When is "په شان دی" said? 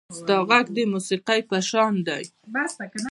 1.49-2.23